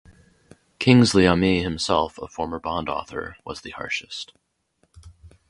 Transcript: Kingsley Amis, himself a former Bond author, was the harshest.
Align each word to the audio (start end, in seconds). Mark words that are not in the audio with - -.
Kingsley 0.79 1.27
Amis, 1.27 1.61
himself 1.61 2.17
a 2.17 2.27
former 2.27 2.57
Bond 2.59 2.89
author, 2.89 3.37
was 3.45 3.61
the 3.61 3.69
harshest. 3.69 4.33